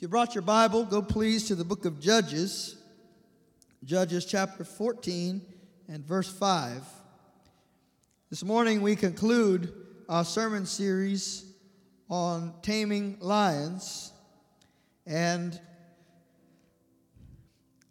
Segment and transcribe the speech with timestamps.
[0.00, 2.74] If you brought your Bible, go please to the book of Judges,
[3.84, 5.42] Judges chapter 14
[5.88, 6.82] and verse 5.
[8.30, 9.74] This morning we conclude
[10.08, 11.44] our sermon series
[12.08, 14.14] on taming lions,
[15.06, 15.60] and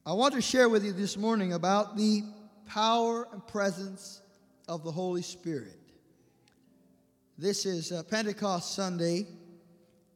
[0.04, 2.24] I want to share with you this morning about the
[2.66, 4.20] power and presence
[4.68, 5.78] of the Holy Spirit.
[7.38, 9.28] This is uh, Pentecost Sunday,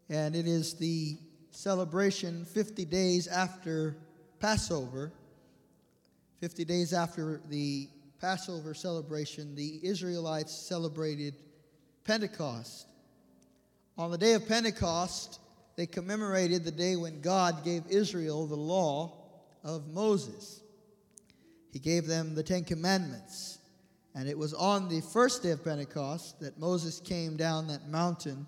[0.09, 1.19] and it is the
[1.53, 3.95] celebration 50 days after
[4.39, 5.11] Passover.
[6.41, 7.87] 50 days after the
[8.19, 11.35] Passover celebration, the Israelites celebrated
[12.03, 12.87] Pentecost.
[13.97, 15.39] On the day of Pentecost,
[15.75, 19.13] they commemorated the day when God gave Israel the law
[19.63, 20.61] of Moses.
[21.71, 23.59] He gave them the Ten Commandments.
[24.15, 28.45] And it was on the first day of Pentecost that Moses came down that mountain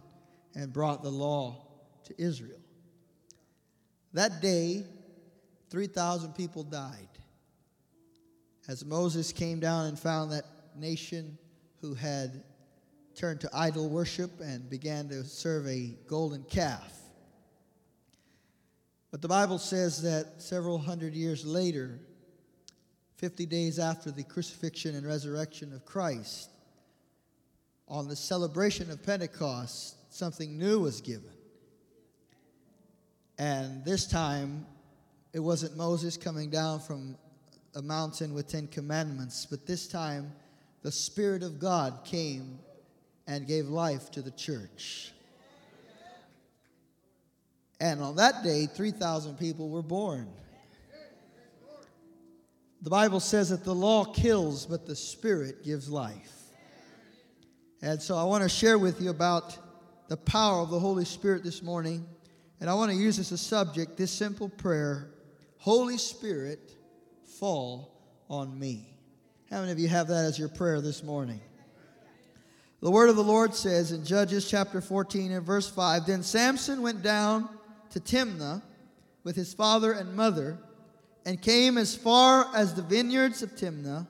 [0.54, 1.66] and brought the law
[2.06, 2.60] to Israel.
[4.16, 4.86] That day,
[5.72, 7.10] 3,000 people died.
[8.66, 11.38] As Moses came down and found that nation
[11.82, 12.42] who had
[13.14, 16.94] turned to idol worship and began to serve a golden calf.
[19.12, 22.00] But the Bible says that several hundred years later,
[23.18, 26.52] 50 days after the crucifixion and resurrection of Christ,
[27.90, 31.35] on the celebration of Pentecost, something new was given.
[33.38, 34.66] And this time,
[35.34, 37.18] it wasn't Moses coming down from
[37.76, 40.32] a mountain with Ten Commandments, but this time,
[40.82, 42.60] the Spirit of God came
[43.28, 45.12] and gave life to the church.
[47.82, 50.30] And on that day, 3,000 people were born.
[52.82, 56.32] The Bible says that the law kills, but the Spirit gives life.
[57.82, 59.58] And so I want to share with you about
[60.08, 62.06] the power of the Holy Spirit this morning.
[62.60, 65.12] And I want to use as a subject this simple prayer
[65.58, 66.76] Holy Spirit,
[67.40, 67.92] fall
[68.30, 68.96] on me.
[69.50, 71.42] How many of you have that as your prayer this morning?
[72.82, 76.82] The word of the Lord says in Judges chapter 14 and verse 5 Then Samson
[76.82, 77.50] went down
[77.92, 78.62] to Timnah
[79.24, 80.60] with his father and mother
[81.26, 84.08] and came as far as the vineyards of Timnah.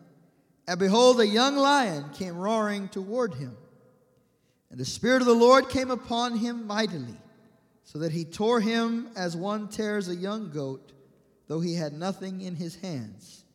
[0.67, 3.55] And behold, a young lion came roaring toward him.
[4.69, 7.15] And the Spirit of the Lord came upon him mightily,
[7.85, 10.91] so that he tore him as one tears a young goat,
[11.47, 13.45] though he had nothing in his hands.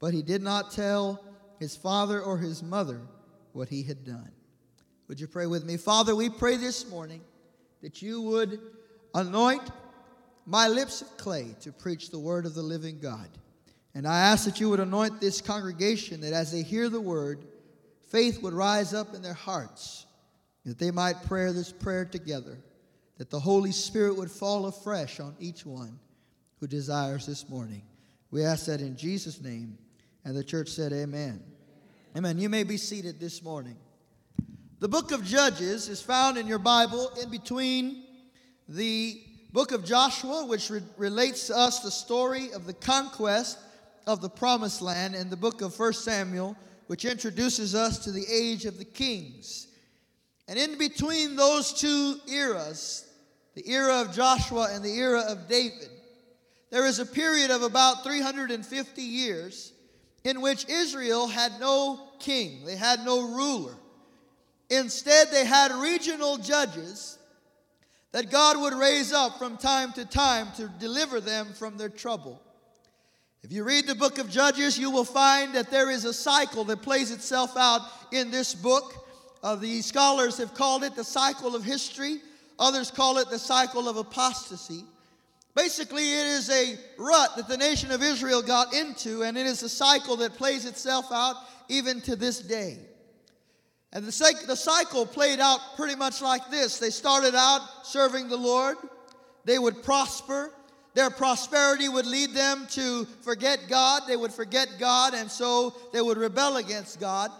[0.00, 1.22] But he did not tell
[1.58, 3.00] his father or his mother
[3.52, 4.30] what he had done.
[5.08, 5.76] Would you pray with me?
[5.76, 7.20] Father, we pray this morning
[7.82, 8.60] that you would
[9.14, 9.68] anoint
[10.46, 13.28] my lips of clay to preach the word of the living God.
[13.94, 17.44] And I ask that you would anoint this congregation that as they hear the word,
[18.10, 20.06] faith would rise up in their hearts,
[20.64, 22.58] that they might pray this prayer together,
[23.18, 25.98] that the Holy Spirit would fall afresh on each one
[26.60, 27.82] who desires this morning.
[28.30, 29.78] We ask that in Jesus' name.
[30.24, 31.42] And the church said, Amen.
[32.16, 32.38] Amen.
[32.38, 33.76] You may be seated this morning.
[34.80, 38.04] The book of Judges is found in your Bible in between
[38.68, 39.22] the
[39.52, 43.58] book of Joshua, which re- relates to us the story of the conquest
[44.06, 46.56] of the promised land, and the book of 1 Samuel,
[46.88, 49.68] which introduces us to the age of the kings.
[50.48, 53.05] And in between those two eras,
[53.56, 55.88] the era of Joshua and the era of David,
[56.70, 59.72] there is a period of about 350 years
[60.24, 63.74] in which Israel had no king, they had no ruler.
[64.68, 67.18] Instead, they had regional judges
[68.12, 72.42] that God would raise up from time to time to deliver them from their trouble.
[73.42, 76.64] If you read the book of Judges, you will find that there is a cycle
[76.64, 79.06] that plays itself out in this book.
[79.42, 82.20] Uh, the scholars have called it the cycle of history,
[82.58, 84.84] others call it the cycle of apostasy.
[85.54, 89.62] Basically, it is a rut that the nation of Israel got into, and it is
[89.62, 91.36] a cycle that plays itself out
[91.68, 92.78] even to this day.
[93.92, 96.78] And the, cycle played out pretty much like this.
[96.78, 98.76] They started out serving the Lord,
[99.44, 100.52] they would prosper.
[100.92, 104.04] Their prosperity would lead them to forget God.
[104.08, 107.30] They would forget God, and so they would rebel against God.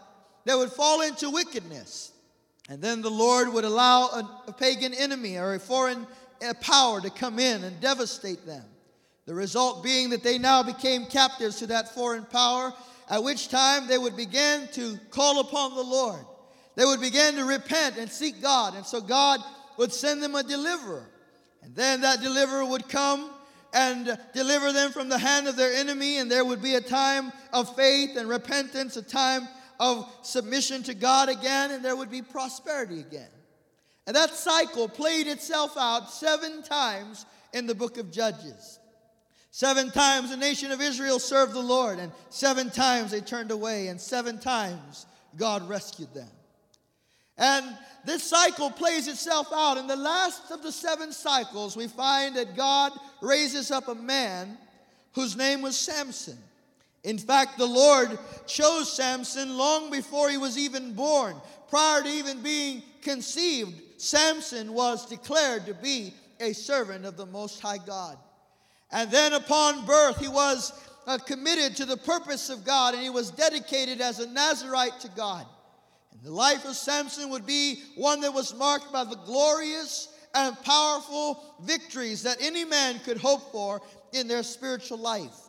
[0.44, 2.12] They would fall into wickedness.
[2.68, 6.06] And then the Lord would allow a, a pagan enemy or a foreign
[6.60, 8.64] power to come in and devastate them.
[9.26, 12.72] The result being that they now became captives to that foreign power,
[13.08, 16.24] at which time they would begin to call upon the Lord.
[16.74, 18.74] They would begin to repent and seek God.
[18.74, 19.40] And so God
[19.78, 21.08] would send them a deliverer.
[21.62, 23.30] And then that deliverer would come
[23.72, 26.18] and deliver them from the hand of their enemy.
[26.18, 29.48] And there would be a time of faith and repentance, a time
[29.78, 33.28] of submission to God again, and there would be prosperity again.
[34.06, 38.78] And that cycle played itself out seven times in the book of Judges.
[39.50, 43.88] Seven times the nation of Israel served the Lord, and seven times they turned away,
[43.88, 45.06] and seven times
[45.36, 46.28] God rescued them.
[47.38, 47.66] And
[48.04, 49.76] this cycle plays itself out.
[49.76, 54.56] In the last of the seven cycles, we find that God raises up a man
[55.12, 56.38] whose name was Samson.
[57.06, 58.18] In fact, the Lord
[58.48, 61.36] chose Samson long before he was even born.
[61.70, 67.60] Prior to even being conceived, Samson was declared to be a servant of the Most
[67.60, 68.18] High God.
[68.90, 70.72] And then upon birth, he was
[71.06, 75.08] uh, committed to the purpose of God and he was dedicated as a Nazarite to
[75.10, 75.46] God.
[76.10, 80.60] And the life of Samson would be one that was marked by the glorious and
[80.64, 83.80] powerful victories that any man could hope for
[84.12, 85.45] in their spiritual life.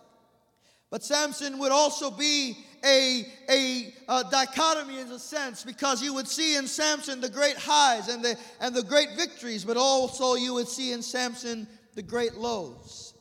[0.90, 6.28] But Samson would also be a, a, a, dichotomy in a sense because you would
[6.28, 10.54] see in Samson the great highs and the, and the great victories, but also you
[10.54, 13.14] would see in Samson the great lows.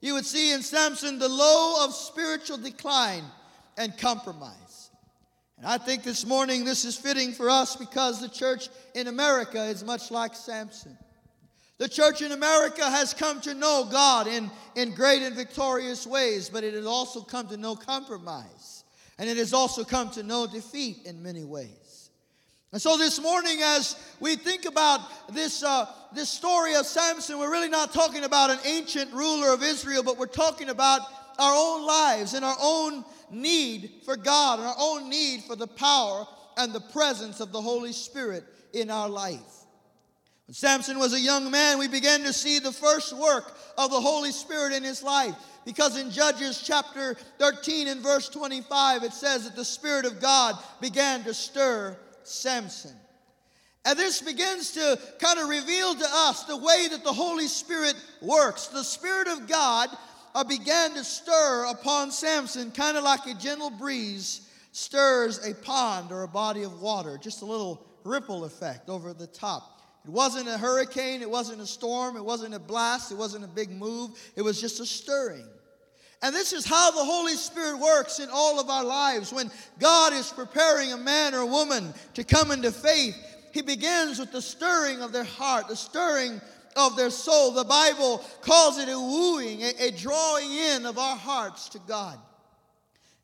[0.00, 3.24] You would see in Samson the low of spiritual decline
[3.76, 4.90] and compromise.
[5.58, 9.62] And I think this morning this is fitting for us because the church in America
[9.64, 10.96] is much like Samson.
[11.80, 16.50] The church in America has come to know God in, in great and victorious ways,
[16.50, 18.84] but it has also come to know compromise.
[19.18, 22.10] And it has also come to know defeat in many ways.
[22.70, 25.00] And so this morning, as we think about
[25.32, 29.62] this, uh, this story of Samson, we're really not talking about an ancient ruler of
[29.62, 31.00] Israel, but we're talking about
[31.38, 35.66] our own lives and our own need for God and our own need for the
[35.66, 36.26] power
[36.58, 38.44] and the presence of the Holy Spirit
[38.74, 39.59] in our life.
[40.50, 44.00] When Samson was a young man, we began to see the first work of the
[44.00, 45.36] Holy Spirit in his life.
[45.64, 50.56] Because in Judges chapter 13 and verse 25, it says that the Spirit of God
[50.80, 52.96] began to stir Samson.
[53.84, 57.94] And this begins to kind of reveal to us the way that the Holy Spirit
[58.20, 58.66] works.
[58.66, 59.88] The Spirit of God
[60.34, 66.10] uh, began to stir upon Samson, kind of like a gentle breeze stirs a pond
[66.10, 69.76] or a body of water, just a little ripple effect over the top.
[70.04, 73.48] It wasn't a hurricane, it wasn't a storm, it wasn't a blast, it wasn't a
[73.48, 75.46] big move, it was just a stirring.
[76.22, 79.32] And this is how the Holy Spirit works in all of our lives.
[79.32, 83.16] When God is preparing a man or a woman to come into faith,
[83.52, 86.40] He begins with the stirring of their heart, the stirring
[86.76, 87.52] of their soul.
[87.52, 92.18] The Bible calls it a wooing, a, a drawing in of our hearts to God.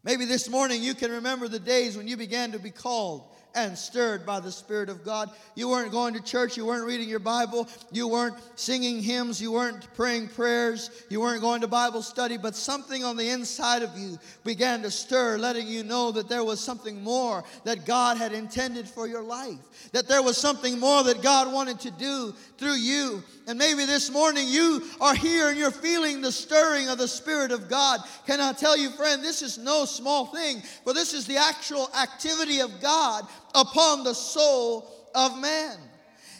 [0.02, 3.76] Maybe this morning you can remember the days when you began to be called and
[3.76, 5.31] stirred by the Spirit of God.
[5.55, 9.50] You weren't going to church, you weren't reading your Bible, you weren't singing hymns, you
[9.50, 13.97] weren't praying prayers, you weren't going to Bible study, but something on the inside of
[13.99, 18.32] you began to stir, letting you know that there was something more that God had
[18.32, 22.76] intended for your life, that there was something more that God wanted to do through
[22.76, 23.23] you.
[23.49, 27.52] And maybe this morning you are here and you're feeling the stirring of the Spirit
[27.52, 28.00] of God.
[28.26, 31.88] Can I tell you, friend, this is no small thing, for this is the actual
[31.94, 33.26] activity of God
[33.56, 35.76] upon the soul of man.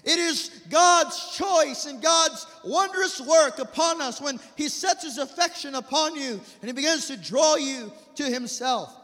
[0.05, 5.75] It is God's choice and God's wondrous work upon us when He sets His affection
[5.75, 8.95] upon you and He begins to draw you to Himself.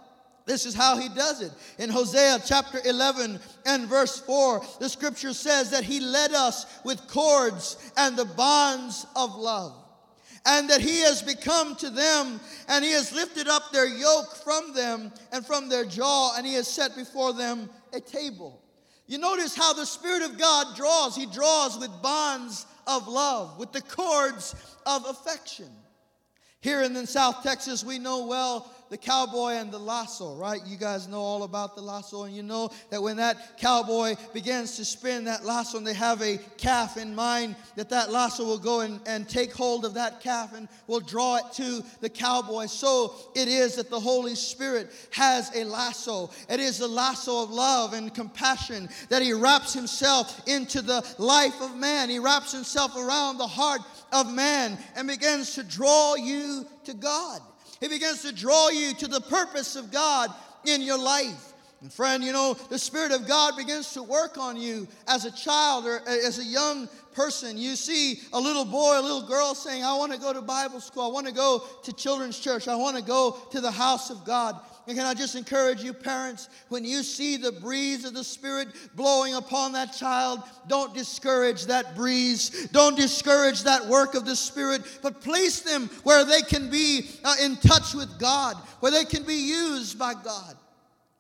[0.45, 1.53] This is how he does it.
[1.79, 7.07] In Hosea chapter 11 and verse 4, the scripture says that he led us with
[7.07, 9.75] cords and the bonds of love.
[10.45, 14.75] And that he has become to them, and he has lifted up their yoke from
[14.75, 18.63] them and from their jaw, and he has set before them a table.
[19.07, 21.17] You notice how the Spirit of God draws.
[21.17, 24.55] He draws with bonds of love, with the cords
[24.87, 25.69] of affection.
[26.61, 30.61] Here in South Texas, we know well the cowboy and the lasso, right?
[30.67, 34.77] You guys know all about the lasso, and you know that when that cowboy begins
[34.77, 38.59] to spin that lasso and they have a calf in mind, that that lasso will
[38.59, 42.67] go and, and take hold of that calf and will draw it to the cowboy.
[42.67, 46.29] So it is that the Holy Spirit has a lasso.
[46.51, 51.59] It is the lasso of love and compassion that He wraps Himself into the life
[51.63, 52.11] of man.
[52.11, 53.81] He wraps Himself around the heart
[54.13, 57.41] of man and begins to draw you to God.
[57.83, 60.31] He begins to draw you to the purpose of God
[60.65, 61.53] in your life.
[61.81, 65.33] And friend, you know, the Spirit of God begins to work on you as a
[65.33, 67.59] child or as a young person.
[67.59, 70.81] You see a little boy, a little girl saying, I want to go to Bible
[70.81, 71.03] school.
[71.03, 72.69] I want to go to children's church.
[72.69, 74.61] I want to go to the house of God.
[74.87, 78.69] And can I just encourage you, parents, when you see the breeze of the Spirit
[78.95, 82.69] blowing upon that child, don't discourage that breeze.
[82.73, 87.37] Don't discourage that work of the Spirit, but place them where they can be uh,
[87.41, 90.57] in touch with God, where they can be used by God.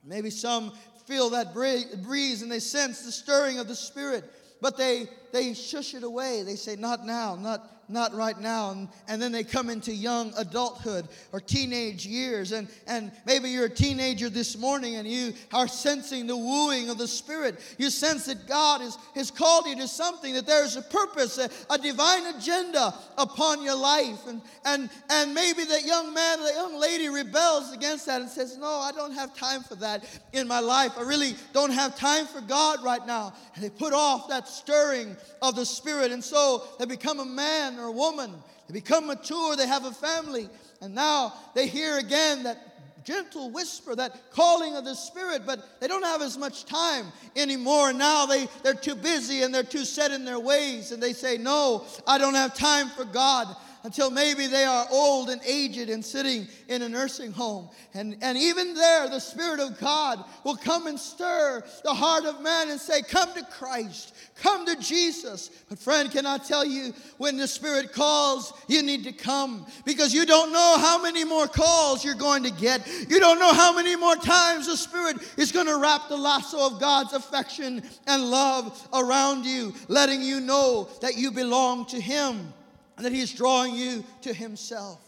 [0.04, 0.72] Maybe some
[1.06, 4.24] feel that breeze and they sense the stirring of the Spirit
[4.62, 6.42] but they, they shush it away.
[6.42, 8.70] They say, Not now, not, not right now.
[8.70, 12.52] And, and then they come into young adulthood or teenage years.
[12.52, 16.98] And, and maybe you're a teenager this morning and you are sensing the wooing of
[16.98, 17.60] the Spirit.
[17.78, 21.38] You sense that God has, has called you to something, that there is a purpose,
[21.38, 24.26] a, a divine agenda upon your life.
[24.26, 28.30] And, and, and maybe that young man or that young lady rebels against that and
[28.30, 30.92] says, No, I don't have time for that in my life.
[30.98, 33.34] I really don't have time for God right now.
[33.54, 36.12] And they put off that stirring of the Spirit.
[36.12, 38.34] And so they become a man or a woman.
[38.68, 40.48] They become mature, they have a family,
[40.80, 45.88] and now they hear again that gentle whisper, that calling of the Spirit, but they
[45.88, 47.92] don't have as much time anymore.
[47.92, 51.36] Now they, they're too busy and they're too set in their ways, and they say,
[51.36, 56.04] No, I don't have time for God until maybe they are old and aged and
[56.04, 57.68] sitting in a nursing home.
[57.94, 62.40] And, and even there, the Spirit of God will come and stir the heart of
[62.40, 65.50] man and say, Come to Christ, come to Jesus.
[65.68, 70.14] But, friend, can I tell you, when the Spirit calls, you need to come because
[70.14, 72.86] you don't know how many more calls you're going to get.
[73.08, 76.66] You don't know how many more times the Spirit is going to wrap the lasso
[76.66, 82.52] of God's affection and love around you, letting you know that you belong to Him
[83.02, 85.00] and that He's drawing you to Himself.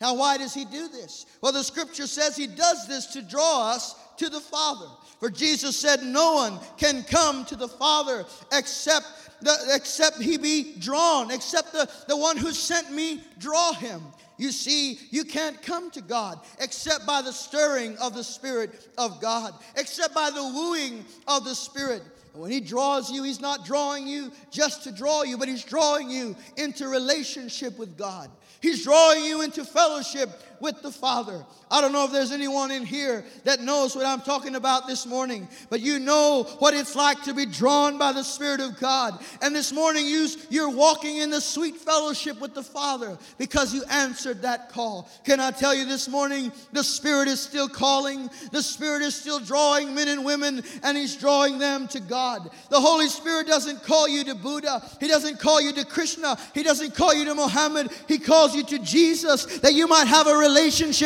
[0.00, 1.26] Now, why does He do this?
[1.42, 4.86] Well, the scripture says He does this to draw us to the Father.
[5.20, 9.06] For Jesus said, No one can come to the Father except,
[9.42, 14.00] the, except he be drawn, except the, the one who sent me draw him.
[14.38, 19.20] You see, you can't come to God except by the stirring of the Spirit of
[19.20, 22.02] God, except by the wooing of the Spirit.
[22.32, 25.64] And when He draws you, He's not drawing you just to draw you, but He's
[25.64, 28.30] drawing you into relationship with God.
[28.60, 30.30] He's drawing you into fellowship
[30.62, 31.44] with the Father.
[31.70, 35.06] I don't know if there's anyone in here that knows what I'm talking about this
[35.06, 39.18] morning, but you know what it's like to be drawn by the Spirit of God.
[39.42, 43.82] And this morning you, you're walking in the sweet fellowship with the Father because you
[43.90, 45.10] answered that call.
[45.24, 49.40] Can I tell you this morning, the Spirit is still calling, the Spirit is still
[49.40, 52.50] drawing men and women, and He's drawing them to God.
[52.70, 56.62] The Holy Spirit doesn't call you to Buddha, He doesn't call you to Krishna, He
[56.62, 60.36] doesn't call you to Muhammad, He calls you to Jesus that you might have a
[60.36, 60.51] relationship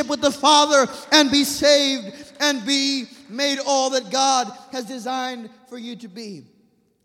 [0.08, 5.78] with the Father and be saved and be made all that God has designed for
[5.78, 6.44] you to be.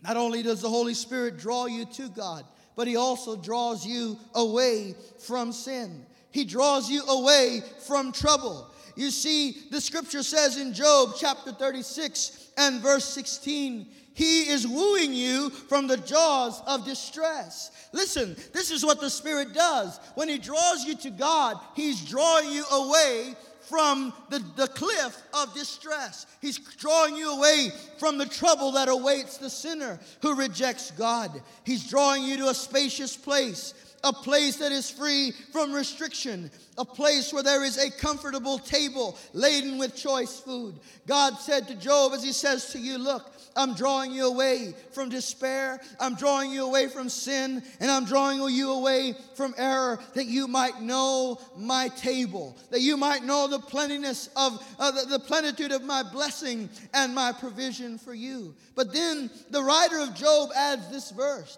[0.03, 2.45] Not only does the Holy Spirit draw you to God,
[2.75, 6.05] but He also draws you away from sin.
[6.31, 8.71] He draws you away from trouble.
[8.95, 15.13] You see, the scripture says in Job chapter 36 and verse 16, He is wooing
[15.13, 17.71] you from the jaws of distress.
[17.93, 19.99] Listen, this is what the Spirit does.
[20.15, 23.35] When He draws you to God, He's drawing you away
[23.71, 26.25] from the, the cliff of distress.
[26.41, 31.41] He's drawing you away from the trouble that awaits the sinner who rejects God.
[31.63, 36.85] He's drawing you to a spacious place a place that is free from restriction, a
[36.85, 40.75] place where there is a comfortable table laden with choice food.
[41.07, 45.09] God said to Job, as he says to you, Look, I'm drawing you away from
[45.09, 50.25] despair, I'm drawing you away from sin, and I'm drawing you away from error that
[50.25, 55.19] you might know my table, that you might know the plentiness of uh, the, the
[55.19, 58.55] plenitude of my blessing and my provision for you.
[58.75, 61.57] But then the writer of Job adds this verse.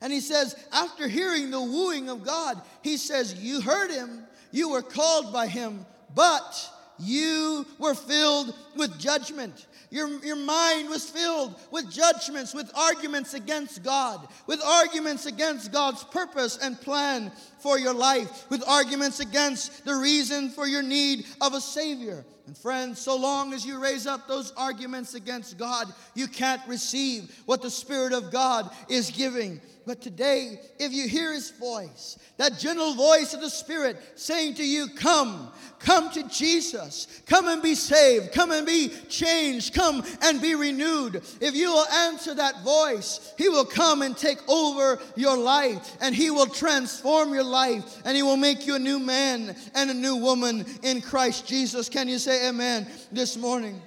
[0.00, 4.70] And he says, after hearing the wooing of God, he says, You heard him, you
[4.70, 9.66] were called by him, but you were filled with judgment.
[9.90, 16.02] Your, your mind was filled with judgments, with arguments against God, with arguments against God's
[16.04, 21.54] purpose and plan for your life, with arguments against the reason for your need of
[21.54, 22.24] a Savior.
[22.46, 27.34] And friends, so long as you raise up those arguments against God, you can't receive
[27.46, 29.60] what the Spirit of God is giving.
[29.86, 34.66] But today, if you hear his voice, that gentle voice of the Spirit saying to
[34.66, 40.42] you, Come, come to Jesus, come and be saved, come and be changed, come and
[40.42, 41.22] be renewed.
[41.40, 46.16] If you will answer that voice, he will come and take over your life and
[46.16, 49.94] he will transform your life and he will make you a new man and a
[49.94, 51.88] new woman in Christ Jesus.
[51.88, 53.80] Can you say amen this morning?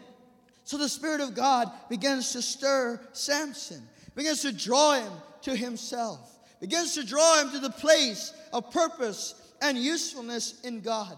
[0.64, 3.82] So the Spirit of God begins to stir Samson,
[4.16, 5.12] begins to draw him
[5.44, 11.18] to himself, begins to draw him to the place of purpose and usefulness in God.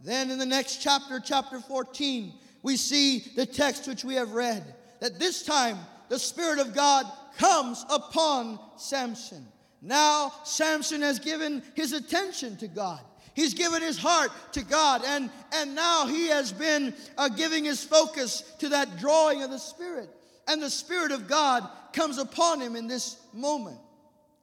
[0.00, 2.32] Then in the next chapter, chapter 14,
[2.62, 4.62] we see the text which we have read
[5.00, 7.06] that this time the Spirit of God
[7.38, 9.46] comes upon Samson.
[9.82, 13.00] Now, Samson has given his attention to God.
[13.34, 17.84] He's given his heart to God, and, and now he has been uh, giving his
[17.84, 20.08] focus to that drawing of the Spirit.
[20.46, 23.78] And the Spirit of God comes upon him in this moment.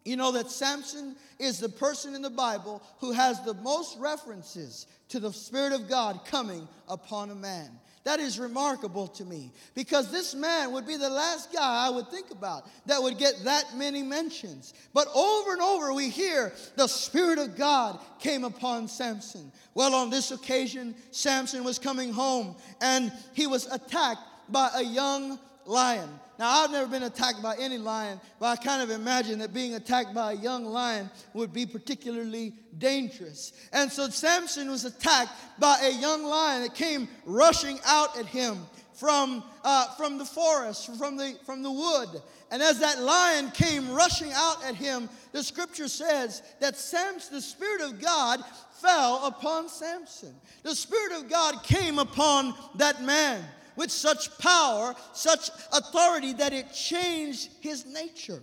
[0.06, 4.88] You know that Samson is the person in the Bible who has the most references
[5.10, 7.70] to the Spirit of God coming upon a man.
[8.04, 12.10] That is remarkable to me because this man would be the last guy I would
[12.10, 14.74] think about that would get that many mentions.
[14.94, 19.54] But over and over we hear the Spirit of God came upon Samson.
[19.74, 24.20] Well, on this occasion, Samson was coming home and he was attacked
[24.50, 26.10] by a young lion.
[26.40, 29.76] Now, I've never been attacked by any lion, but I kind of imagine that being
[29.76, 33.54] attacked by a young lion would be particularly dangerous.
[33.72, 38.58] And so Samson was attacked by a young lion that came rushing out at him
[38.94, 42.22] from, uh, from the forest, from the, from the wood.
[42.50, 47.42] And as that lion came rushing out at him, the scripture says that Samson, the
[47.42, 48.44] Spirit of God
[48.82, 50.34] fell upon Samson.
[50.64, 53.44] The Spirit of God came upon that man
[53.76, 58.42] with such power, such authority that it changed his nature.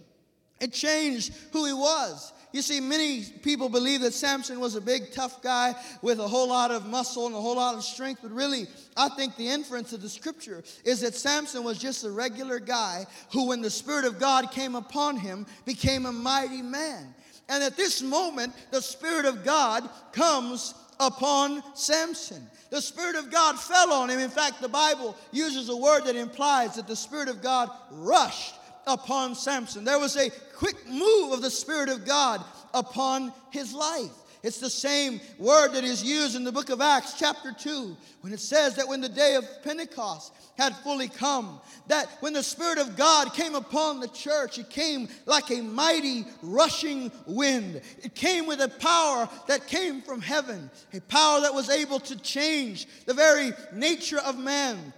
[0.61, 2.33] It changed who he was.
[2.53, 6.49] You see, many people believe that Samson was a big, tough guy with a whole
[6.49, 9.93] lot of muscle and a whole lot of strength, but really, I think the inference
[9.93, 14.05] of the scripture is that Samson was just a regular guy who, when the Spirit
[14.05, 17.15] of God came upon him, became a mighty man.
[17.49, 22.47] And at this moment, the Spirit of God comes upon Samson.
[22.71, 24.21] The Spirit of God fell on him.
[24.21, 28.55] In fact, the Bible uses a word that implies that the Spirit of God rushed
[28.87, 29.85] upon Samson.
[29.85, 34.13] There was a quick move of the Spirit of God upon his life.
[34.43, 38.33] It's the same word that is used in the book of Acts, chapter 2, when
[38.33, 42.79] it says that when the day of Pentecost had fully come, that when the Spirit
[42.79, 47.83] of God came upon the church, it came like a mighty rushing wind.
[48.03, 52.17] It came with a power that came from heaven, a power that was able to
[52.17, 54.95] change the very nature of man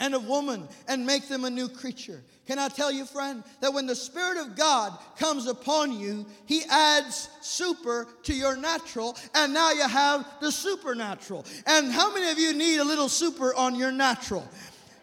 [0.00, 2.22] and a woman and make them a new creature.
[2.46, 6.62] Can I tell you, friend, that when the Spirit of God comes upon you, He
[6.70, 11.44] adds super to your natural, and now you have the supernatural.
[11.66, 14.46] And how many of you need a little super on your natural?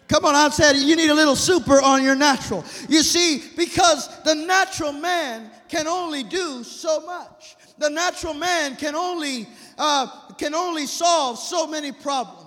[0.08, 2.64] Come on, I've said you need a little super on your natural.
[2.88, 7.56] You see, because the natural man can only do so much.
[7.80, 12.43] The natural man can only uh, can only solve so many problems.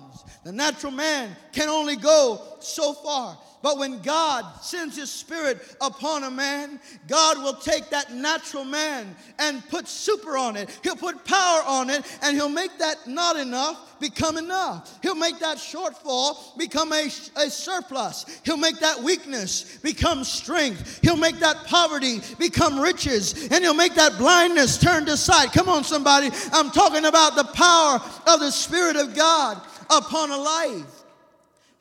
[0.47, 3.37] The natural man can only go so far.
[3.63, 6.79] But when God sends His Spirit upon a man,
[7.09, 10.71] God will take that natural man and put super on it.
[10.85, 14.97] He'll put power on it, and He'll make that not enough become enough.
[15.03, 17.07] He'll make that shortfall become a,
[17.37, 18.41] a surplus.
[18.45, 21.01] He'll make that weakness become strength.
[21.03, 23.49] He'll make that poverty become riches.
[23.51, 25.51] And He'll make that blindness turn to sight.
[25.51, 26.31] Come on, somebody.
[26.53, 31.03] I'm talking about the power of the Spirit of God upon a life.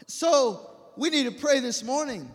[0.07, 2.29] So, we need to pray this morning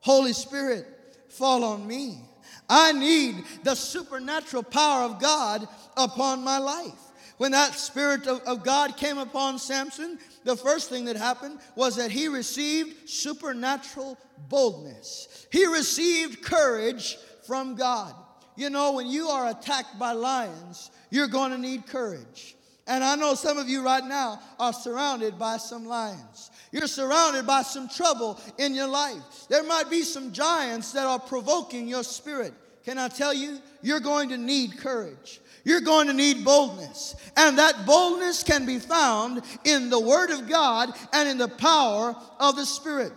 [0.00, 0.86] Holy Spirit,
[1.28, 2.20] fall on me.
[2.68, 5.66] I need the supernatural power of God
[5.96, 6.92] upon my life.
[7.38, 11.96] When that Spirit of, of, God came upon Samson, the first thing that happened was
[11.96, 14.16] that he received supernatural
[14.48, 15.46] boldness.
[15.52, 18.14] He received courage from God.
[18.56, 22.55] You know, when you are attacked by lions, you're going to need courage.
[22.86, 26.50] And I know some of you right now are surrounded by some lions.
[26.70, 29.48] You're surrounded by some trouble in your life.
[29.48, 32.54] There might be some giants that are provoking your spirit.
[32.84, 33.58] Can I tell you?
[33.82, 35.40] You're going to need courage.
[35.64, 37.16] You're going to need boldness.
[37.36, 42.14] And that boldness can be found in the Word of God and in the power
[42.38, 43.12] of the Spirit.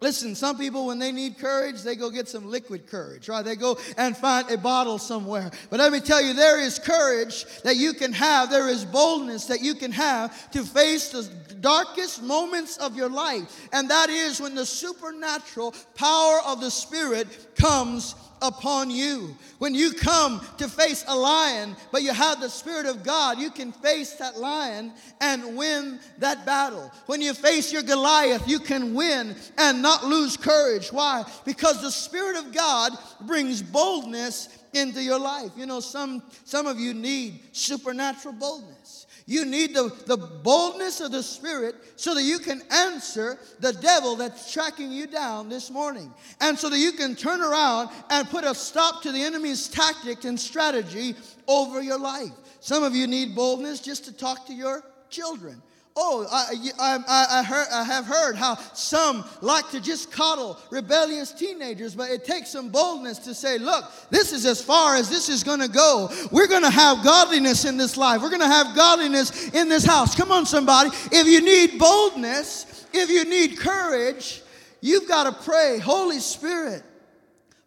[0.00, 3.44] Listen, some people, when they need courage, they go get some liquid courage, right?
[3.44, 5.50] They go and find a bottle somewhere.
[5.70, 9.46] But let me tell you, there is courage that you can have, there is boldness
[9.46, 11.24] that you can have to face the
[11.60, 13.68] darkest moments of your life.
[13.72, 19.36] And that is when the supernatural power of the Spirit comes upon you.
[19.58, 23.50] When you come to face a lion, but you have the Spirit of God, you
[23.50, 26.90] can face that lion and win that battle.
[27.06, 30.92] When you face your Goliath, you can win and not lose courage.
[30.92, 31.24] Why?
[31.44, 35.50] Because the Spirit of God brings boldness into your life.
[35.56, 39.06] You know, some, some of you need supernatural boldness.
[39.28, 44.16] You need the, the boldness of the Spirit so that you can answer the devil
[44.16, 46.10] that's tracking you down this morning.
[46.40, 50.24] And so that you can turn around and put a stop to the enemy's tactic
[50.24, 51.14] and strategy
[51.46, 52.32] over your life.
[52.60, 55.60] Some of you need boldness just to talk to your children.
[56.00, 61.32] Oh, I, I, I, heard, I have heard how some like to just coddle rebellious
[61.32, 65.28] teenagers, but it takes some boldness to say, look, this is as far as this
[65.28, 66.08] is going to go.
[66.30, 68.22] We're going to have godliness in this life.
[68.22, 70.14] We're going to have godliness in this house.
[70.14, 70.90] Come on, somebody.
[71.10, 74.42] If you need boldness, if you need courage,
[74.80, 76.82] You've got to pray, Holy Spirit,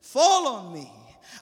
[0.02, 0.92] fall on me.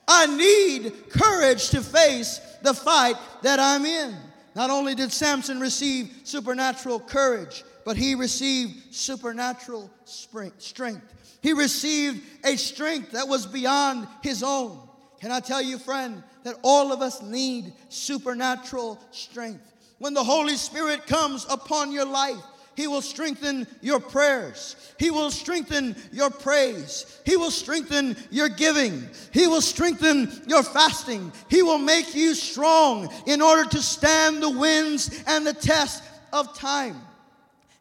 [0.07, 4.15] I need courage to face the fight that I'm in.
[4.55, 11.13] Not only did Samson receive supernatural courage, but he received supernatural strength.
[11.41, 14.79] He received a strength that was beyond his own.
[15.19, 19.73] Can I tell you, friend, that all of us need supernatural strength?
[19.97, 22.37] When the Holy Spirit comes upon your life,
[22.79, 24.77] he will strengthen your prayers.
[24.97, 27.19] He will strengthen your praise.
[27.25, 29.05] He will strengthen your giving.
[29.33, 31.33] He will strengthen your fasting.
[31.49, 36.57] He will make you strong in order to stand the winds and the test of
[36.57, 36.95] time.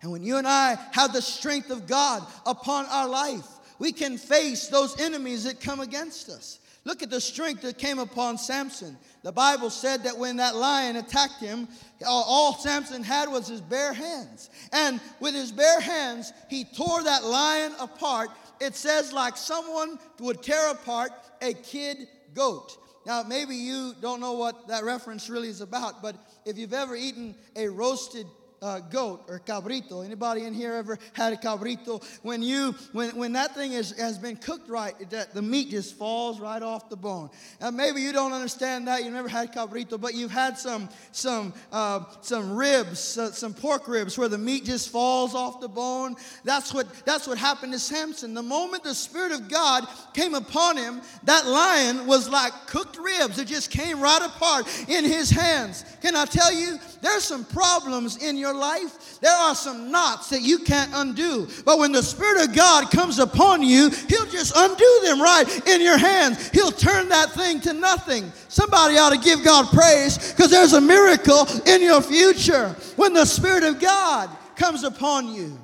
[0.02, 3.46] And when you and I have the strength of God upon our life,
[3.78, 6.58] we can face those enemies that come against us.
[6.84, 8.96] Look at the strength that came upon Samson.
[9.22, 11.68] The Bible said that when that lion attacked him,
[12.06, 14.48] all Samson had was his bare hands.
[14.72, 18.30] And with his bare hands, he tore that lion apart.
[18.60, 21.10] It says, like someone would tear apart
[21.42, 22.76] a kid goat.
[23.06, 26.94] Now, maybe you don't know what that reference really is about, but if you've ever
[26.94, 28.26] eaten a roasted
[28.62, 30.04] uh, goat or cabrito.
[30.04, 32.02] Anybody in here ever had a cabrito?
[32.22, 35.94] When you when when that thing is, has been cooked right, that the meat just
[35.96, 37.30] falls right off the bone.
[37.72, 39.04] Maybe you don't understand that.
[39.04, 43.88] You've never had cabrito, but you've had some some uh, some ribs, uh, some pork
[43.88, 46.16] ribs, where the meat just falls off the bone.
[46.44, 48.34] That's what that's what happened to Samson.
[48.34, 53.38] The moment the Spirit of God came upon him, that lion was like cooked ribs.
[53.38, 55.84] It just came right apart in his hands.
[56.02, 56.78] Can I tell you?
[57.00, 59.20] There's some problems in your life.
[59.20, 61.48] There are some knots that you can't undo.
[61.64, 65.80] But when the Spirit of God comes upon you, He'll just undo them right in
[65.80, 66.48] your hands.
[66.50, 68.32] He'll turn that thing to nothing.
[68.48, 73.24] Somebody ought to give God praise because there's a miracle in your future when the
[73.24, 75.58] Spirit of God comes upon you.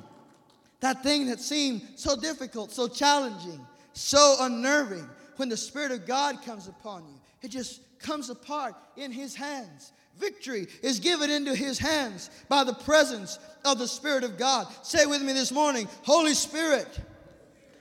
[0.79, 6.41] That thing that seemed so difficult, so challenging, so unnerving, when the Spirit of God
[6.43, 9.91] comes upon you, it just comes apart in His hands.
[10.19, 14.67] Victory is given into his hands by the presence of the Spirit of God.
[14.83, 16.87] Say with me this morning Holy Spirit,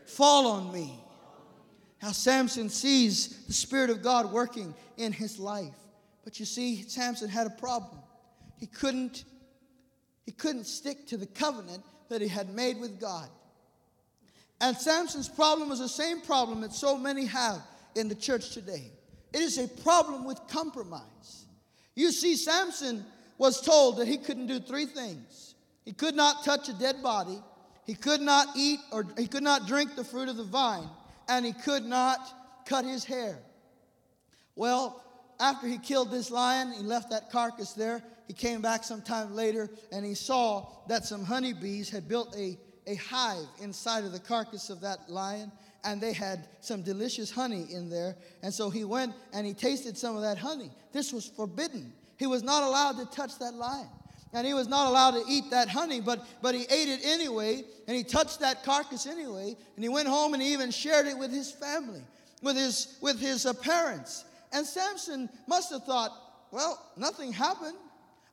[0.06, 0.98] fall on me.
[1.98, 5.74] How Samson sees the Spirit of God working in his life.
[6.24, 7.98] But you see, Samson had a problem.
[8.58, 9.24] He couldn't,
[10.24, 13.28] he couldn't stick to the covenant that he had made with God.
[14.60, 17.60] And Samson's problem was the same problem that so many have
[17.94, 18.90] in the church today.
[19.32, 21.43] It is a problem with compromise.
[21.94, 23.04] You see, Samson
[23.38, 25.54] was told that he couldn't do three things
[25.84, 27.38] he could not touch a dead body,
[27.84, 30.88] he could not eat or he could not drink the fruit of the vine,
[31.28, 33.38] and he could not cut his hair.
[34.56, 35.02] Well,
[35.40, 38.02] after he killed this lion, he left that carcass there.
[38.26, 42.94] He came back sometime later and he saw that some honeybees had built a, a
[42.94, 45.52] hive inside of the carcass of that lion
[45.84, 48.16] and they had some delicious honey in there.
[48.42, 50.70] And so he went and he tasted some of that honey.
[50.92, 51.92] This was forbidden.
[52.16, 53.88] He was not allowed to touch that lion.
[54.32, 57.62] And he was not allowed to eat that honey, but, but he ate it anyway,
[57.86, 61.16] and he touched that carcass anyway, and he went home and he even shared it
[61.16, 62.02] with his family,
[62.42, 64.24] with his, with his uh, parents.
[64.52, 66.10] And Samson must have thought,
[66.50, 67.76] well, nothing happened.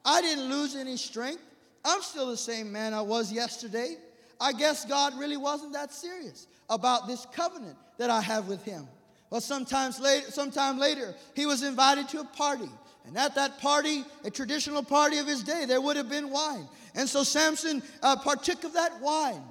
[0.04, 1.44] I didn't lose any strength.
[1.86, 3.98] I'm still the same man I was yesterday.
[4.42, 8.88] I guess God really wasn't that serious about this covenant that I have with him.
[9.30, 12.70] Well, sometimes later, sometime later, he was invited to a party.
[13.06, 16.68] And at that party, a traditional party of his day, there would have been wine.
[16.96, 19.44] And so Samson uh, partook of that wine.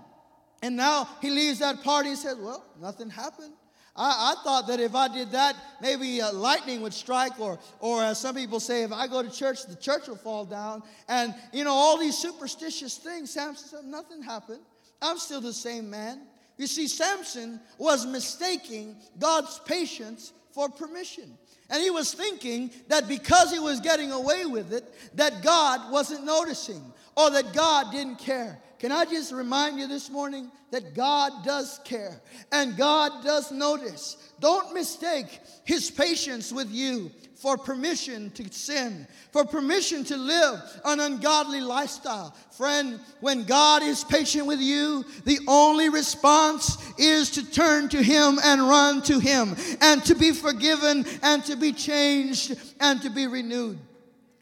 [0.62, 3.54] And now he leaves that party and says, Well, nothing happened.
[3.96, 8.02] I, I thought that if I did that, maybe uh, lightning would strike, or, or
[8.02, 10.82] as some people say, if I go to church, the church will fall down.
[11.08, 13.30] And, you know, all these superstitious things.
[13.30, 14.60] Samson said, Nothing happened.
[15.02, 16.20] I'm still the same man.
[16.56, 21.38] You see, Samson was mistaking God's patience for permission.
[21.70, 24.84] And he was thinking that because he was getting away with it,
[25.16, 26.82] that God wasn't noticing
[27.16, 28.58] or that God didn't care.
[28.80, 32.18] Can I just remind you this morning that God does care
[32.50, 34.16] and God does notice.
[34.40, 35.26] Don't mistake
[35.64, 42.34] his patience with you for permission to sin, for permission to live an ungodly lifestyle.
[42.56, 48.38] Friend, when God is patient with you, the only response is to turn to Him
[48.42, 53.26] and run to Him, and to be forgiven, and to be changed, and to be
[53.26, 53.78] renewed.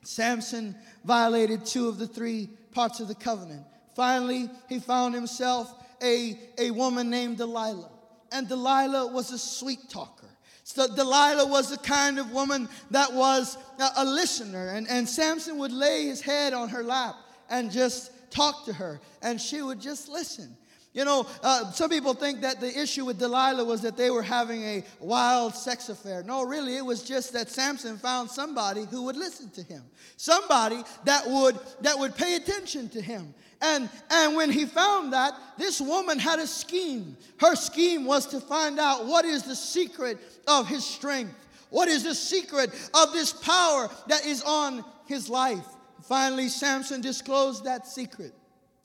[0.03, 0.74] Samson
[1.05, 3.62] violated two of the three parts of the covenant.
[3.98, 7.90] Finally, he found himself a, a woman named Delilah.
[8.30, 10.28] And Delilah was a sweet talker.
[10.62, 15.58] So Delilah was the kind of woman that was a, a listener, and, and Samson
[15.58, 17.16] would lay his head on her lap
[17.50, 20.56] and just talk to her, and she would just listen.
[20.94, 24.22] You know, uh, some people think that the issue with Delilah was that they were
[24.22, 26.22] having a wild sex affair.
[26.22, 29.82] No, really, it was just that Samson found somebody who would listen to him,
[30.16, 33.34] somebody that would that would pay attention to him.
[33.61, 37.16] And and when he found that, this woman had a scheme.
[37.40, 41.35] Her scheme was to find out what is the secret of his strength.
[41.71, 45.66] What is the secret of this power that is on his life?
[46.03, 48.33] Finally, Samson disclosed that secret.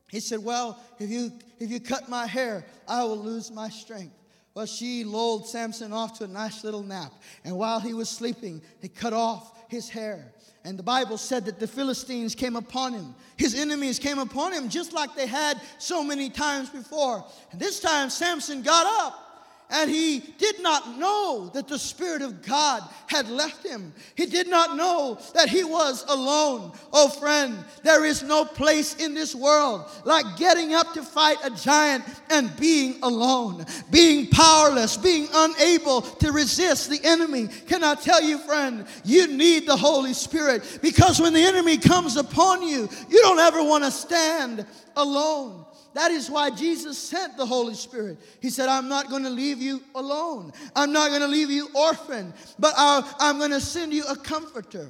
[0.10, 4.14] He said, Well, if you, if you cut my hair, I will lose my strength.
[4.56, 7.12] Well, she lulled Samson off to a nice little nap.
[7.44, 10.32] And while he was sleeping, he cut off his hair.
[10.64, 13.16] And the Bible said that the Philistines came upon him.
[13.36, 17.26] His enemies came upon him just like they had so many times before.
[17.52, 19.23] And this time, Samson got up
[19.70, 23.94] and he did not know that the Spirit of God had left him.
[24.16, 26.72] He did not know that he was alone.
[26.92, 31.50] Oh, friend, there is no place in this world like getting up to fight a
[31.50, 37.48] giant and being alone, being powerless, being unable to resist the enemy.
[37.68, 42.16] Can I tell you, friend, you need the Holy Spirit because when the enemy comes
[42.18, 45.66] upon you, you don't ever want to stand alone.
[45.94, 48.18] That is why Jesus sent the Holy Spirit.
[48.42, 50.52] He said, I'm not going to leave you alone.
[50.76, 54.90] I'm not going to leave you orphaned, but I'm going to send you a comforter,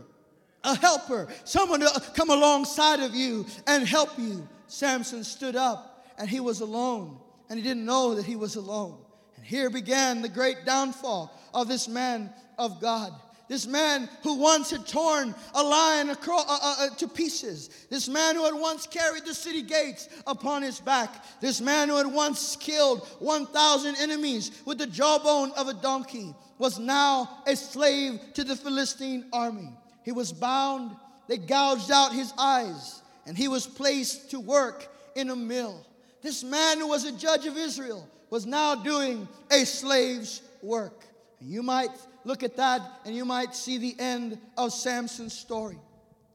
[0.63, 4.47] a helper, someone to come alongside of you and help you.
[4.67, 7.17] Samson stood up and he was alone,
[7.49, 8.97] and he didn't know that he was alone.
[9.35, 13.11] And here began the great downfall of this man of God.
[13.53, 17.69] This man who once had torn a lion across, uh, uh, uh, to pieces.
[17.87, 21.23] This man who had once carried the city gates upon his back.
[21.39, 26.79] This man who had once killed 1,000 enemies with the jawbone of a donkey was
[26.79, 29.69] now a slave to the Philistine army.
[30.01, 30.95] He was bound,
[31.27, 35.85] they gouged out his eyes, and he was placed to work in a mill.
[36.23, 41.05] This man who was a judge of Israel was now doing a slave's work.
[41.39, 41.91] You might
[42.25, 45.77] look at that and you might see the end of Samson's story.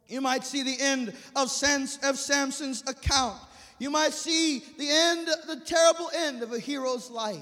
[0.09, 3.39] You might see the end of, Sans, of Samson's account.
[3.79, 7.39] You might see the end, the terrible end of a hero's life.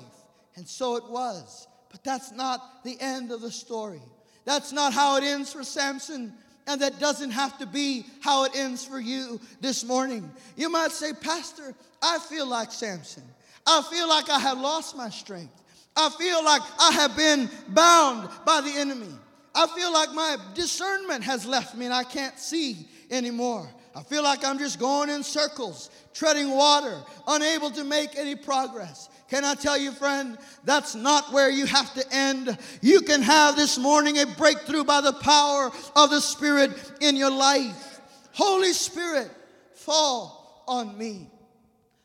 [0.57, 1.69] And so it was.
[1.91, 4.03] But that's not the end of the story.
[4.45, 6.33] That's not how it ends for Samson.
[6.67, 10.31] And that doesn't have to be how it ends for you this morning.
[10.57, 13.23] You might say, Pastor, I feel like Samson.
[13.67, 15.63] I feel like I have lost my strength.
[15.97, 19.13] I feel like I have been bound by the enemy.
[19.55, 23.69] I feel like my discernment has left me and I can't see anymore.
[23.95, 29.09] I feel like I'm just going in circles, treading water, unable to make any progress.
[29.31, 32.59] Can I tell you, friend, that's not where you have to end.
[32.83, 37.31] You can have this morning a breakthrough by the power of the Spirit in your
[37.31, 38.01] life.
[38.33, 39.31] Holy Spirit,
[39.73, 41.31] fall on me.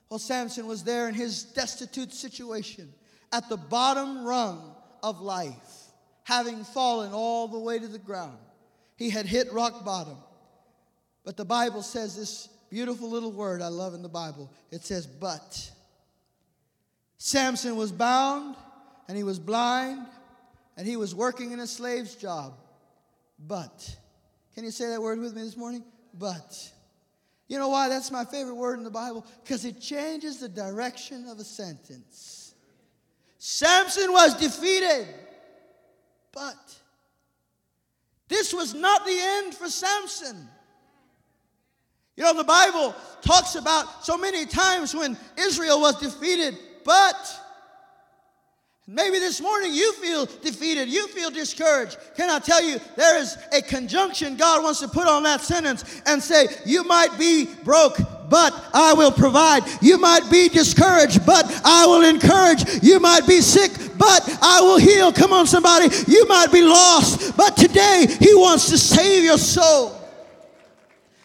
[0.09, 2.93] Well, Samson was there in his destitute situation
[3.31, 5.91] at the bottom rung of life,
[6.23, 8.37] having fallen all the way to the ground.
[8.97, 10.17] He had hit rock bottom.
[11.23, 14.51] But the Bible says this beautiful little word I love in the Bible.
[14.71, 15.71] It says, but.
[17.17, 18.55] Samson was bound
[19.07, 20.07] and he was blind
[20.77, 22.53] and he was working in a slave's job.
[23.47, 23.95] But.
[24.55, 25.83] Can you say that word with me this morning?
[26.17, 26.71] But.
[27.47, 29.25] You know why that's my favorite word in the Bible?
[29.43, 32.40] Because it changes the direction of a sentence.
[33.43, 35.07] Samson was defeated.
[36.31, 36.55] But
[38.27, 40.47] this was not the end for Samson.
[42.15, 47.40] You know, the Bible talks about so many times when Israel was defeated, but
[48.91, 51.97] maybe this morning you feel defeated, you feel discouraged.
[52.17, 56.01] Can I tell you, there is a conjunction God wants to put on that sentence
[56.05, 57.97] and say, You might be broke,
[58.29, 59.63] but I will provide.
[59.81, 62.83] You might be discouraged, but I will encourage.
[62.83, 65.13] You might be sick, but I will heal.
[65.13, 65.87] Come on, somebody.
[66.07, 69.97] You might be lost, but today He wants to save your soul.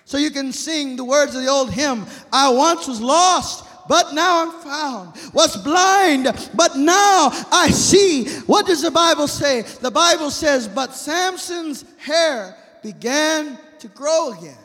[0.04, 4.14] So you can sing the words of the old hymn I once was lost, but
[4.14, 5.32] now I'm found.
[5.32, 8.28] Was blind, but now I see.
[8.40, 9.62] What does the Bible say?
[9.62, 14.56] The Bible says, But Samson's hair began to grow again.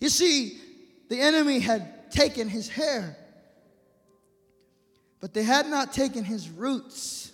[0.00, 0.58] You see,
[1.08, 3.16] the enemy had taken his hair,
[5.20, 7.32] but they had not taken his roots.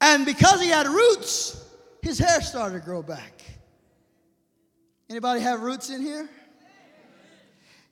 [0.00, 1.64] And because he had roots,
[2.02, 3.40] his hair started to grow back.
[5.12, 6.26] Anybody have roots in here?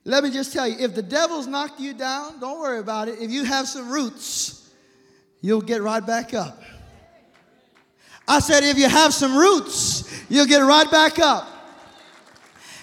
[0.07, 3.21] Let me just tell you, if the devil's knocked you down, don't worry about it.
[3.21, 4.73] If you have some roots,
[5.43, 6.63] you'll get right back up.
[8.27, 11.47] I said, if you have some roots, you'll get right back up.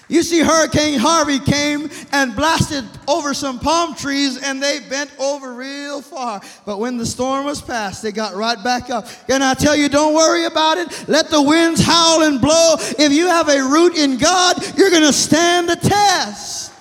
[0.08, 5.52] You see, Hurricane Harvey came and blasted over some palm trees and they bent over
[5.52, 6.40] real far.
[6.64, 9.06] But when the storm was past, they got right back up.
[9.28, 11.08] And I tell you, don't worry about it.
[11.08, 12.76] Let the winds howl and blow.
[12.78, 16.72] If you have a root in God, you're going to stand the test.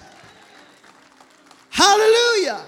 [1.69, 2.63] Hallelujah.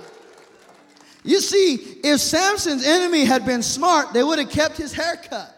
[1.23, 5.55] You see, if Samson's enemy had been smart, they would have kept his hair cut.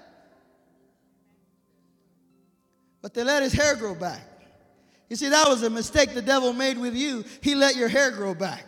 [3.01, 4.30] But they let his hair grow back.
[5.11, 7.25] You see, that was a mistake the devil made with you.
[7.41, 8.63] He let your hair grow back.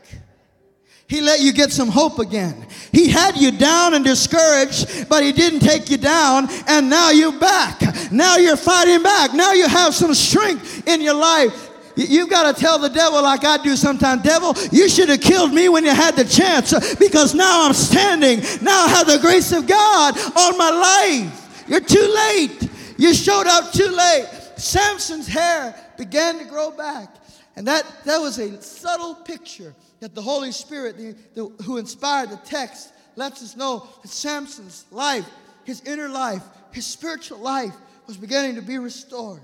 [1.07, 2.67] He let you get some hope again.
[2.91, 7.39] He had you down and discouraged, but he didn't take you down, and now you're
[7.39, 7.79] back.
[8.11, 9.33] Now you're fighting back.
[9.33, 11.69] Now you have some strength in your life.
[11.95, 15.53] You've got to tell the devil, like I do sometimes, devil, you should have killed
[15.53, 18.41] me when you had the chance because now I'm standing.
[18.61, 21.63] Now I have the grace of God on my life.
[21.69, 22.69] You're too late.
[22.97, 24.27] You showed up too late.
[24.57, 25.73] Samson's hair
[26.05, 27.09] began to grow back.
[27.55, 32.29] And that, that was a subtle picture that the Holy Spirit, the, the, who inspired
[32.29, 35.25] the text, lets us know that Samson's life,
[35.63, 37.73] his inner life, his spiritual life
[38.07, 39.41] was beginning to be restored.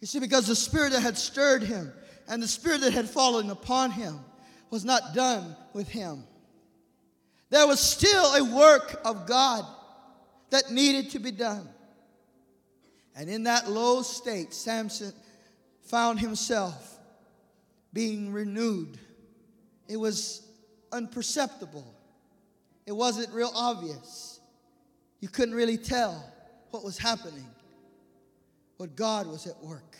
[0.00, 1.92] You see, because the spirit that had stirred him
[2.28, 4.18] and the spirit that had fallen upon him
[4.70, 6.24] was not done with him.
[7.50, 9.64] There was still a work of God
[10.50, 11.68] that needed to be done.
[13.16, 15.12] And in that low state, Samson
[15.82, 16.98] found himself
[17.92, 18.98] being renewed.
[19.88, 20.46] It was
[20.90, 21.84] unperceptible,
[22.86, 24.40] it wasn't real obvious.
[25.20, 26.22] You couldn't really tell
[26.70, 27.46] what was happening,
[28.78, 29.96] but God was at work.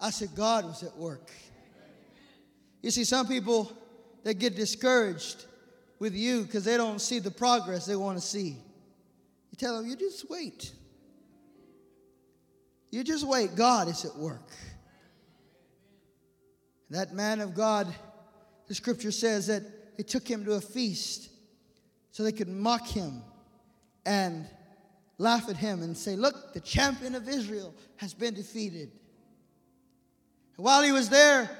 [0.00, 1.30] I said, God was at work.
[2.82, 3.70] You see, some people,
[4.24, 5.44] they get discouraged
[5.98, 8.56] with you because they don't see the progress they want to see.
[9.50, 10.72] You tell them, you just wait.
[12.92, 13.56] You just wait.
[13.56, 14.48] God is at work.
[16.90, 17.92] That man of God,
[18.68, 21.30] the scripture says that they took him to a feast
[22.10, 23.22] so they could mock him
[24.04, 24.46] and
[25.16, 28.92] laugh at him and say, Look, the champion of Israel has been defeated.
[30.58, 31.50] And while he was there,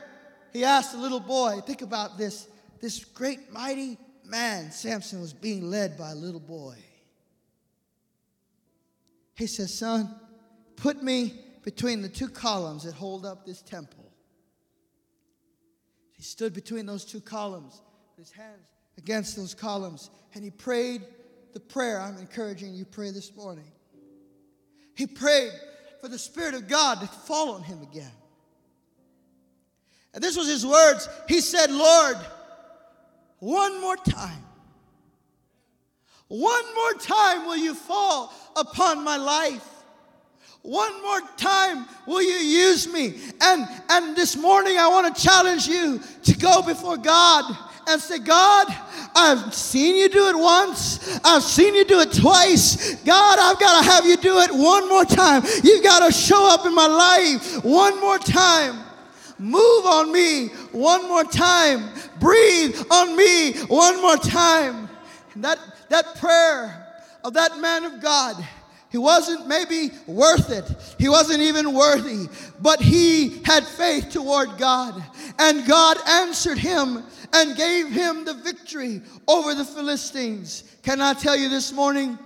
[0.52, 2.46] he asked the little boy, Think about this.
[2.78, 6.76] This great, mighty man, Samson, was being led by a little boy.
[9.34, 10.14] He says, Son,
[10.82, 14.10] Put me between the two columns that hold up this temple.
[16.10, 17.80] He stood between those two columns,
[18.18, 18.66] his hands
[18.98, 21.02] against those columns, and he prayed
[21.52, 23.70] the prayer I'm encouraging you pray this morning.
[24.96, 25.52] He prayed
[26.00, 28.10] for the Spirit of God to fall on him again.
[30.14, 31.08] And this was his words.
[31.28, 32.16] He said, Lord,
[33.38, 34.44] one more time,
[36.26, 39.81] one more time will you fall upon my life.
[40.62, 43.14] One more time, will you use me?
[43.40, 47.56] And, and this morning, I want to challenge you to go before God
[47.88, 48.68] and say, God,
[49.16, 51.18] I've seen you do it once.
[51.24, 52.94] I've seen you do it twice.
[53.02, 55.42] God, I've got to have you do it one more time.
[55.64, 58.84] You've got to show up in my life one more time.
[59.40, 61.90] Move on me one more time.
[62.20, 64.88] Breathe on me one more time.
[65.34, 66.86] And that, that prayer
[67.24, 68.36] of that man of God
[68.92, 70.64] he wasn't maybe worth it.
[70.98, 72.28] He wasn't even worthy,
[72.60, 75.02] but he had faith toward God.
[75.38, 77.02] And God answered him
[77.32, 80.64] and gave him the victory over the Philistines.
[80.82, 82.18] Can I tell you this morning?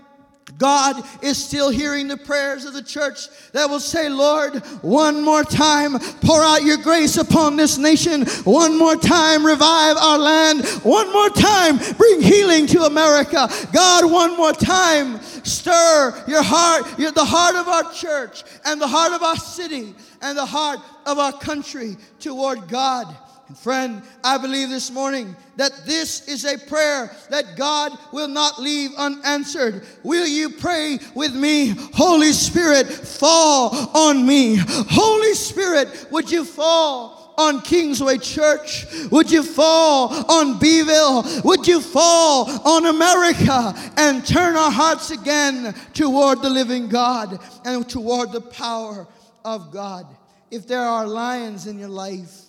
[0.58, 5.42] God is still hearing the prayers of the church that will say, Lord, one more
[5.42, 8.24] time, pour out your grace upon this nation.
[8.44, 10.64] One more time, revive our land.
[10.82, 13.48] One more time, bring healing to America.
[13.72, 19.12] God, one more time, stir your heart, the heart of our church and the heart
[19.12, 23.14] of our city and the heart of our country toward God.
[23.48, 28.60] And friend, I believe this morning that this is a prayer that God will not
[28.60, 29.86] leave unanswered.
[30.02, 31.68] Will you pray with me?
[31.94, 34.56] Holy Spirit, fall on me.
[34.58, 38.86] Holy Spirit, would you fall on Kingsway Church?
[39.12, 41.24] Would you fall on Beeville?
[41.44, 47.88] Would you fall on America and turn our hearts again toward the living God and
[47.88, 49.06] toward the power
[49.44, 50.06] of God?
[50.50, 52.45] If there are lions in your life,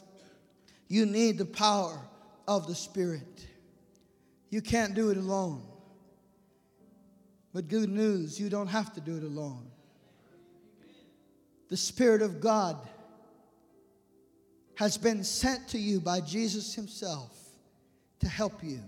[0.87, 1.99] you need the power
[2.47, 3.45] of the Spirit.
[4.49, 5.61] You can't do it alone.
[7.53, 9.67] But good news, you don't have to do it alone.
[11.69, 12.77] The Spirit of God
[14.75, 17.35] has been sent to you by Jesus Himself
[18.19, 18.79] to help you.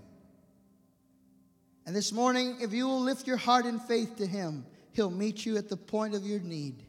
[1.85, 5.45] And this morning, if you will lift your heart in faith to Him, He'll meet
[5.45, 6.83] you at the point of your need.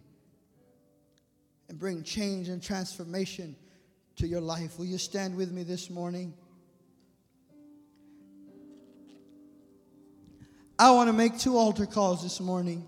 [1.69, 3.55] and bring change and transformation
[4.21, 4.79] to your life.
[4.79, 6.35] Will you stand with me this morning?
[10.79, 12.87] I want to make two altar calls this morning.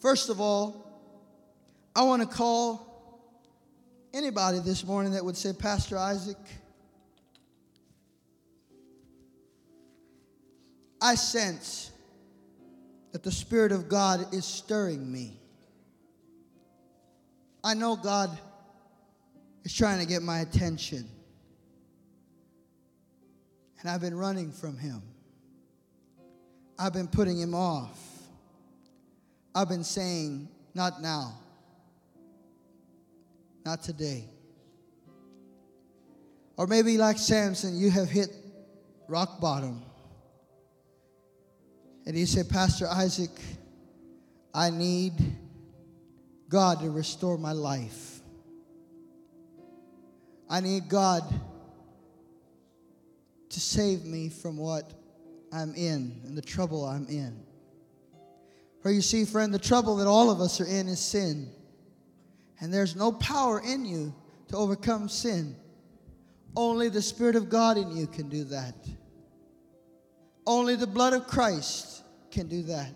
[0.00, 0.90] First of all,
[1.94, 3.42] I want to call
[4.14, 6.38] anybody this morning that would say, Pastor Isaac,
[11.02, 11.90] I sense
[13.12, 15.38] that the Spirit of God is stirring me.
[17.62, 18.38] I know God
[19.68, 21.06] is trying to get my attention.
[23.80, 25.02] And I've been running from Him.
[26.78, 28.02] I've been putting Him off.
[29.54, 31.38] I've been saying, not now,
[33.66, 34.24] not today.
[36.56, 38.30] Or maybe, like Samson, you have hit
[39.06, 39.82] rock bottom.
[42.06, 43.38] And you say, Pastor Isaac,
[44.54, 45.12] I need
[46.48, 48.17] God to restore my life.
[50.48, 51.22] I need God
[53.50, 54.92] to save me from what
[55.52, 57.38] I'm in and the trouble I'm in.
[58.82, 61.50] For you see, friend, the trouble that all of us are in is sin.
[62.60, 64.14] And there's no power in you
[64.48, 65.56] to overcome sin.
[66.56, 68.74] Only the Spirit of God in you can do that.
[70.46, 72.94] Only the blood of Christ can do that.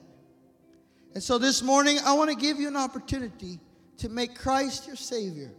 [1.15, 3.61] And so this morning, I want to give you an opportunity
[3.99, 5.51] to make Christ your Savior.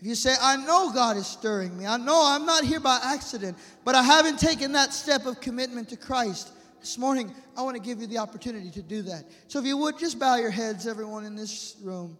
[0.00, 2.98] If you say, I know God is stirring me, I know I'm not here by
[3.04, 6.52] accident, but I haven't taken that step of commitment to Christ.
[6.80, 9.24] This morning, I want to give you the opportunity to do that.
[9.48, 12.16] So if you would, just bow your heads, everyone in this room.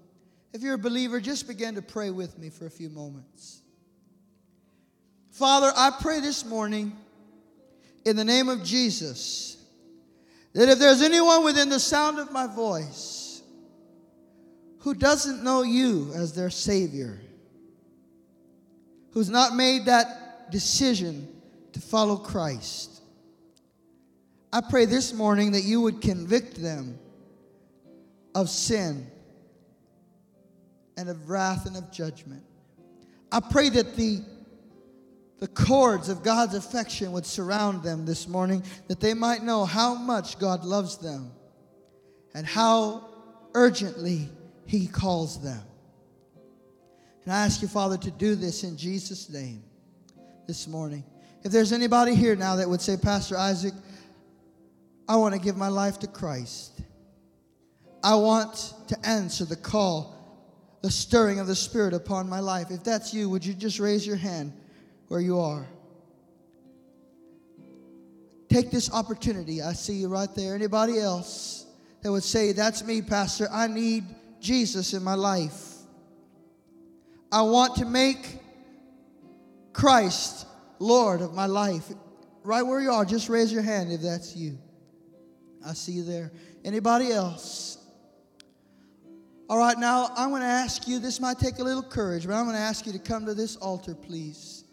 [0.53, 3.63] If you're a believer, just begin to pray with me for a few moments.
[5.31, 6.93] Father, I pray this morning
[8.05, 9.57] in the name of Jesus
[10.53, 13.41] that if there's anyone within the sound of my voice
[14.81, 17.19] who doesn't know you as their Savior,
[19.13, 21.29] who's not made that decision
[21.73, 23.01] to follow Christ,
[24.53, 26.99] I pray this morning that you would convict them
[28.35, 29.07] of sin
[30.97, 32.43] and of wrath and of judgment.
[33.31, 34.23] I pray that the
[35.41, 39.95] the cords of God's affection would surround them this morning, that they might know how
[39.95, 41.33] much God loves them
[42.35, 43.09] and how
[43.55, 44.29] urgently
[44.67, 45.63] He calls them.
[47.25, 49.63] And I ask you, Father, to do this in Jesus' name
[50.47, 51.05] this morning.
[51.43, 53.75] If there's anybody here now that would say, Pastor Isaac,
[55.09, 56.81] I want to give my life to Christ.
[58.03, 60.17] I want to answer the call,
[60.83, 62.71] the stirring of the Spirit upon my life.
[62.71, 64.53] If that's you, would you just raise your hand?
[65.11, 65.67] where you are.
[68.49, 69.61] Take this opportunity.
[69.61, 70.55] I see you right there.
[70.55, 71.67] Anybody else
[72.03, 73.49] that would say, That's me, Pastor.
[73.51, 74.05] I need
[74.41, 75.70] Jesus in my life.
[77.33, 78.39] I want to make
[79.73, 80.47] Christ
[80.79, 81.87] Lord of my life.
[82.43, 84.59] Right where you are, just raise your hand if that's you.
[85.65, 86.33] I see you there.
[86.65, 87.79] Anybody else?
[89.49, 92.35] All right, now I'm going to ask you, this might take a little courage, but
[92.35, 94.65] I'm going to ask you to come to this altar, please.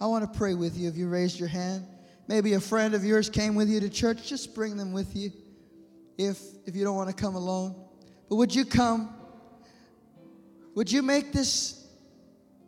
[0.00, 1.84] I want to pray with you if you raised your hand.
[2.26, 4.26] Maybe a friend of yours came with you to church.
[4.26, 5.32] Just bring them with you
[6.16, 7.74] if, if you don't want to come alone.
[8.28, 9.12] But would you come?
[10.76, 11.79] Would you make this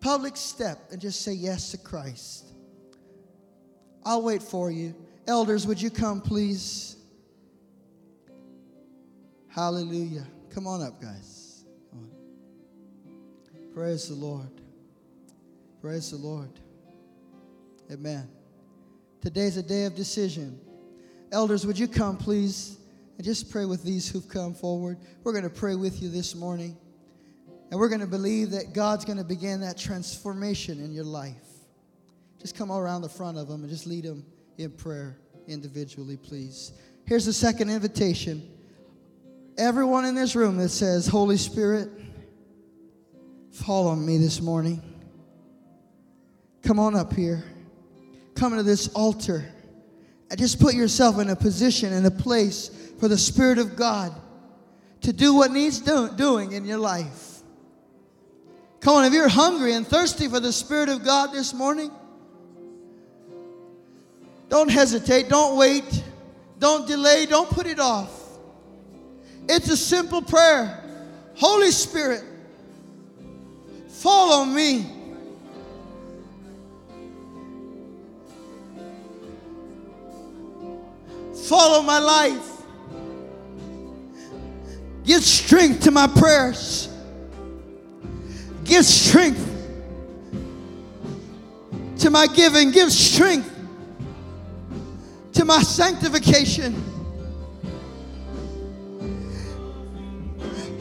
[0.02, 2.52] public step and just say yes to Christ?
[4.04, 4.94] I'll wait for you.
[5.26, 6.96] Elders, would you come, please?
[9.48, 10.26] Hallelujah.
[10.50, 11.64] Come on up, guys.
[11.92, 12.10] On.
[13.72, 14.50] Praise the Lord.
[15.80, 16.50] Praise the Lord.
[17.90, 18.28] Amen.
[19.20, 20.58] Today's a day of decision.
[21.30, 22.78] Elders, would you come, please,
[23.16, 24.98] and just pray with these who've come forward?
[25.22, 26.76] We're going to pray with you this morning.
[27.72, 31.34] And we're going to believe that God's going to begin that transformation in your life.
[32.38, 34.24] Just come all around the front of them and just lead them
[34.58, 35.16] in prayer
[35.48, 36.72] individually, please.
[37.06, 38.48] Here's the second invitation.
[39.58, 41.90] Everyone in this room that says, Holy Spirit,
[43.50, 44.80] fall on me this morning.
[46.62, 47.42] Come on up here
[48.34, 49.44] come to this altar
[50.30, 54.12] and just put yourself in a position, in a place for the Spirit of God
[55.02, 57.31] to do what needs do- doing in your life.
[58.82, 61.92] Come on, if you're hungry and thirsty for the Spirit of God this morning,
[64.48, 66.02] don't hesitate, don't wait,
[66.58, 68.10] don't delay, don't put it off.
[69.48, 70.80] It's a simple prayer
[71.36, 72.24] Holy Spirit,
[73.88, 74.84] fall on me.
[81.46, 82.48] Follow my life.
[85.04, 86.91] Give strength to my prayers.
[88.64, 89.48] Give strength
[91.98, 92.70] to my giving.
[92.70, 93.48] Give strength
[95.34, 96.82] to my sanctification.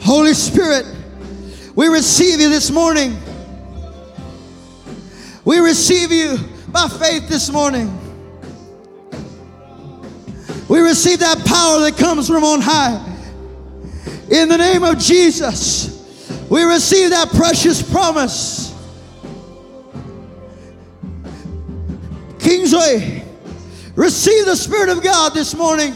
[0.01, 0.85] Holy Spirit,
[1.75, 3.17] we receive you this morning.
[5.45, 6.37] We receive you
[6.69, 7.97] by faith this morning.
[10.67, 13.07] We receive that power that comes from on high.
[14.29, 16.00] In the name of Jesus,
[16.51, 18.75] we receive that precious promise.
[22.39, 23.23] Kingsway,
[23.95, 25.93] receive the Spirit of God this morning.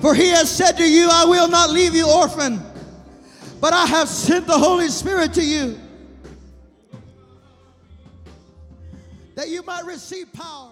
[0.00, 2.62] For he has said to you, I will not leave you orphan,
[3.60, 5.78] but I have sent the Holy Spirit to you
[9.34, 10.71] that you might receive power.